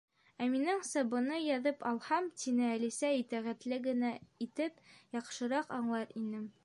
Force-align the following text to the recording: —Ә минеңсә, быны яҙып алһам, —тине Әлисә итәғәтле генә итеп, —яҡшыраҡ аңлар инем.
—Ә 0.43 0.45
минеңсә, 0.51 1.01
быны 1.09 1.41
яҙып 1.47 1.85
алһам, 1.89 2.29
—тине 2.43 2.65
Әлисә 2.77 3.11
итәғәтле 3.19 3.79
генә 3.87 4.11
итеп, 4.47 4.83
—яҡшыраҡ 5.19 5.71
аңлар 5.83 6.19
инем. 6.23 6.51